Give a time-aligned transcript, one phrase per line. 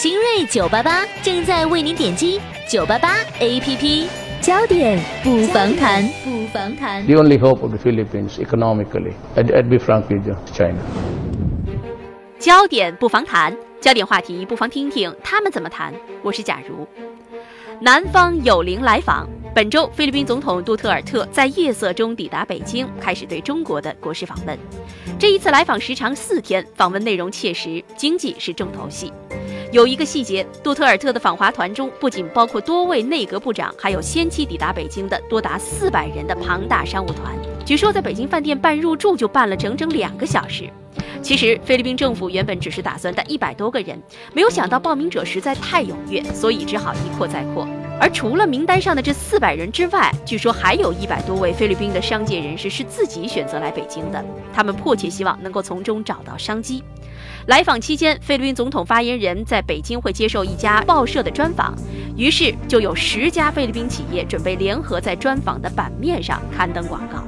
[0.00, 4.06] 新锐九八八正在为您点击九八八 APP，
[4.40, 7.04] 焦点不妨谈，不妨谈。
[7.04, 10.78] The only hope of the Philippines economically, I'd, I'd be frank with you, China.
[12.38, 15.92] 焦点不妨谈，焦点话题不妨听听他们怎么谈。
[16.22, 16.88] 我是假如。
[17.82, 24.58] 南方有灵来访，本周菲律宾总统杜特尔特在夜色中抵达北京，开始对中国的国事访问。
[25.18, 29.12] 这一次来访时长四天，访问内容切实，经济是重头戏。
[29.72, 37.38] 有一个细节，杜特尔特的访华团中不仅包括多位内阁部长，还有先期抵达北京的多达四百人的庞大商务团。
[37.64, 40.68] 据说在北京饭店办入住就办了整整两个小时。
[41.22, 43.96] 其实菲律宾政府原本只是打算带一百多个人，
[44.32, 47.68] 没有想到报名者实在太踊跃，所以只好一扩再扩。
[48.00, 56.82] 而除了名单上的这四百人之外，据说还有一百多位菲律宾的商界人士是自己选择来北京的，他们迫切希望能够从中找到商机。
[57.46, 61.74] 来访期间，菲律宾总统发言人在北京会接受一家报社的专访，
[62.16, 67.24] 于是就有十家菲律宾企业准备联合在专访的版面上刊登广告。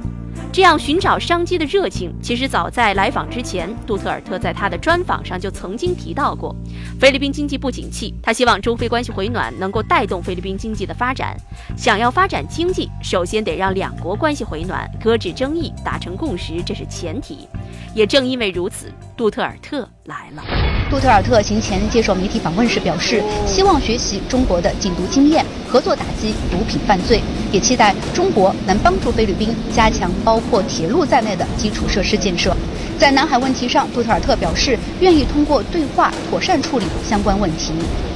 [0.51, 6.55] 这样寻找商机的热情，其实早在来访之前，杜特尔特在他的专访上就曾经提到过，
[6.99, 11.35] 菲律宾经济不景气，他希望中菲关系回暖能够带动菲律宾经济的发展。
[11.75, 17.47] 想要发展经济，首先得让两国关系回暖，搁置争议，达成共识，这是前提。
[17.95, 20.43] 也正因为如此，杜特尔特来了。
[20.89, 32.55] 杜特尔特行前接受媒体访问时表示，希望学习中国的禁毒经验，合作打击毒品犯罪，也期待中国能帮助菲律宾加强包括铁路在内的基础设施建设。
[32.99, 37.73] 在南海问题上，杜特尔特表示愿意通过对话妥善处理相关问题。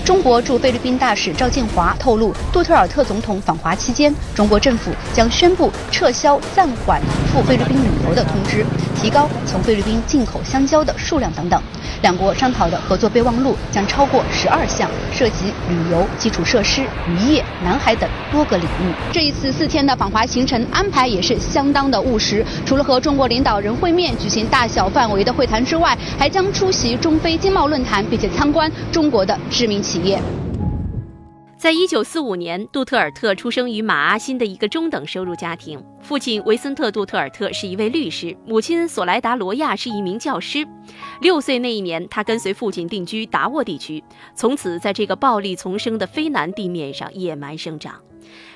[0.08, 11.62] 中国驻菲律宾大使赵建华透露，杜特尔特总统访华期间，中国政府将宣布撤销暂缓赴菲律宾旅游的通知，提高从菲律宾进口香蕉的数量等等。
[12.04, 18.94] 两国商讨的合作备忘录将超过十二项，涉及旅游、基础设施、渔业、南海等多个领域。
[19.12, 30.22] 这一次四天的访华行程安排也是相当的务实，除了和中国领导人会面、举行大小范围的会谈之外，还将出席中非经贸论坛，并且参观中国的知名企业。
[31.58, 35.84] 在一九四五年，杜特尔特出生于马阿辛的一个中等收入家庭。
[36.02, 40.66] 父亲维森特·杜特尔特是一位律师，母亲索莱达·罗亚是一名教师。
[41.20, 44.04] 六岁那一年，他跟随父亲定居达沃地区，
[44.36, 47.96] 从此在这个暴力丛生的非南地面上野蛮生长。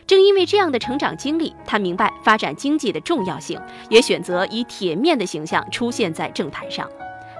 [0.05, 3.59] 正因为这样的成长经历，他明白发展经济的重要性，
[3.89, 6.87] 也选择以铁面的形象出现在政坛上。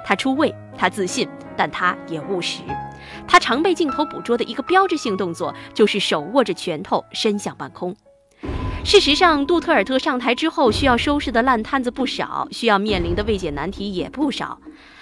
[0.06, 2.62] 他出位，他自信，但他也务实。
[3.28, 7.96] 他常被镜头捕捉的一个标志性动作，就是手握着拳头伸向半空。
[8.84, 14.60] 事实上，杜特尔特上台之后，需要收拾的烂摊子不少，需要面临的未解难题也不少。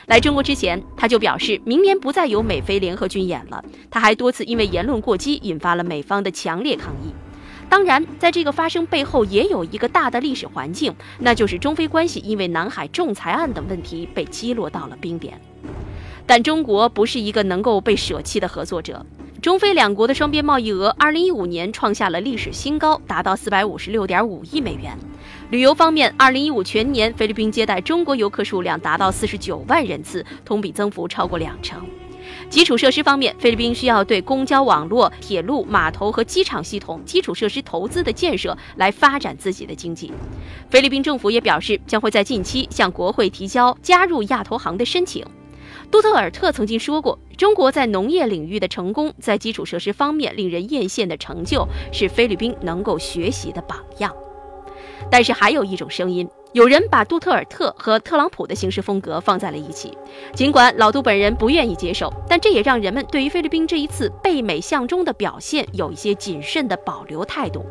[0.07, 3.63] 来中国之前，他就表示明年不再有美菲联合军演了。
[3.89, 7.13] 他还多次因为言论过激，引发了美方的强烈抗议。
[7.69, 15.39] 当然，在这个发生背后，也有一个大的历史环境，那就是中非关系因为南海仲裁案等问题被击落到了冰点。
[16.25, 19.05] 但中国不是一个能够被舍弃的合作者。
[19.41, 24.97] 中菲两国的双边贸易额，二零一五年创下了历史新高，达到四百五十六点五亿美元。
[25.49, 31.81] 旅游方面，二零一五全年菲律宾接待中国游客数量达到四十九万人次，同比增幅超过两成。
[32.49, 40.11] 基础设施方面，菲律宾需要对公交网络、铁路、码头和机场系统基础设施投资的建设来发展自己的经济。
[40.69, 45.25] 菲律宾政府也表示，将会在近期向国会提交加入亚投行的申请。
[45.91, 54.13] 杜特尔特曾经说过，中国在农业领域的成功，在基础设施方面令人艳羡的成就，是菲律宾能够学习的榜样。
[55.09, 59.95] 但是还有一种声音，有人把杜特尔特和特朗普的行事风格放在了一起。
[60.33, 67.63] 尽管老杜本人不愿意接受，但这也让人们对于菲律宾这一次背美向中的表现有一些谨慎的保留态度。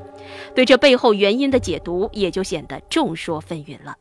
[0.54, 3.96] 对这背后原因的解读，也就显得众说纷纭了。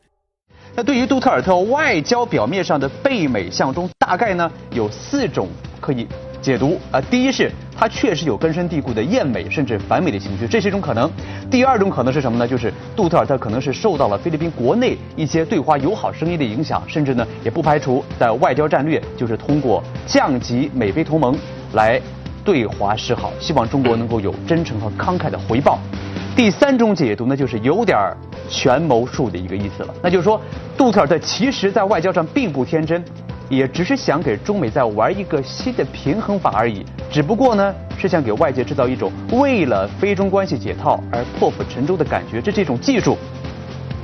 [0.76, 5.48] 那对于杜特尔特外交表面上的背美向中，大概呢有四种
[5.80, 6.06] 可以
[6.48, 6.98] 解读啊。
[7.10, 11.10] 第一是他确实有根深蒂固的厌美甚至反美的情绪，这是一种可能。
[11.50, 12.48] 第二种可能是什么呢？
[12.48, 21.36] 就是杜特尔特可能是受到了菲律宾国内一些对华友好声音的影响，甚至呢也不排除在外交战略就是通过降级美菲同盟
[21.74, 22.00] 来
[22.42, 25.78] 对华示好，希望中国能够有真诚和慷慨的回报。
[26.34, 27.98] 第三种解读呢，就是有点
[28.48, 30.40] 权谋术的一个意思了，那就是说，
[30.76, 33.04] 杜特尔特其实在外交上并不天真，
[33.48, 43.16] 也只是想给中美再玩一个新的平衡法而已，只不过呢，是想给外界制造一种为了非中关系解套而破釜沉舟的感觉，这是一种技术。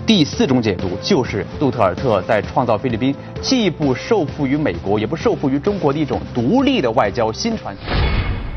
[0.06, 7.84] 第四种解读就是杜特尔特在创造菲律宾既不受缚于美国，也不受缚于中国的一种独立的外交新传统。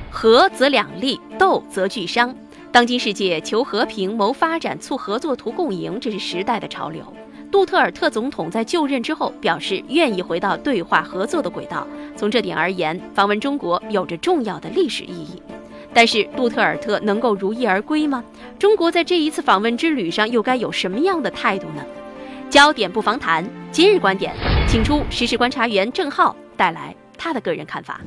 [0.09, 2.33] 和则两利，斗则俱伤。
[2.71, 7.01] 当今世界求和平、谋发展、促合作、图共赢，这是时代的潮流。
[7.51, 11.87] 杜特尔特总统在就任之后表示愿意回到对话合作的轨道。
[12.15, 15.41] 从这点而言，访问中国有着重要的历史意义。
[15.93, 18.23] 但是，杜特尔特能够如意而归吗？
[18.59, 21.83] 中国在这一次访问之旅上又该有什么样的态度呢？
[22.49, 24.33] 焦点不妨谈今日观点，
[24.67, 27.99] 请出时事观察员郑浩带来他的个人看法。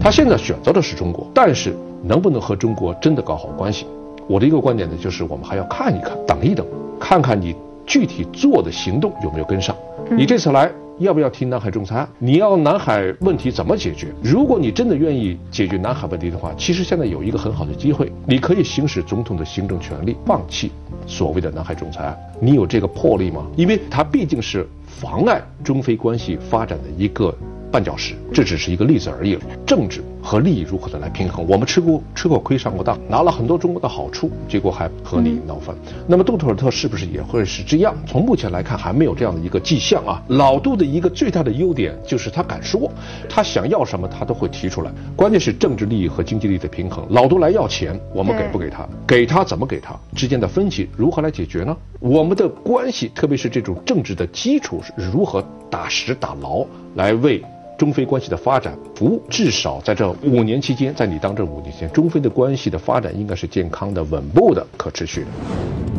[0.00, 3.86] 他现在选择的是中国，但是能不能和中国真的搞好关系？
[4.26, 6.66] 我的一个观点呢，就是我们还要看一看，等一等，
[6.98, 7.54] 看看你
[7.92, 9.76] 具体做的行动有没有跟上。
[10.16, 12.08] 你这次来要不要提南海仲裁？
[12.18, 14.06] 你要南海问题怎么解决？
[14.22, 20.72] 如果你真的愿意解决南海问题的话，其实现在有一个很好的机会，你可以行使总统的行政权力，放弃
[21.06, 22.18] 所谓的南海仲裁。
[22.40, 23.46] 你有这个魄力吗？
[23.56, 27.34] 因为它毕竟是妨碍中非关系发展的一个。
[27.70, 29.38] 绊脚石，这只是一个例子而已。
[29.66, 31.44] 政治和利益如何的来平衡？
[31.48, 35.74] 我们吃过吃过亏，上过当，拿了很多中国的好处，结果还和你闹翻。
[36.06, 37.94] 那么杜特尔特是不是也会是这样？
[38.06, 40.22] 从目前来看，还没有这样的一个迹象啊。
[40.28, 42.90] 老杜的一个最大的优点就是他敢说，
[43.28, 44.92] 他想要什么他都会提出来。
[45.16, 47.04] 关键是政治利益和经济利益的平衡。
[47.10, 48.88] 老杜来要钱，我们给不给他？
[49.06, 49.98] 给他怎么给他？
[50.14, 51.76] 之间的分歧如何来解决呢？
[51.98, 56.64] 我们的关系，特别是这种政治的基础是如何打实打牢，
[56.94, 57.42] 来为。
[57.82, 65.91] 中非关系的发展不，至少在这五年期间，在你当这五年期间，中非的关系的发展应该是健康的、稳步的、可持续的。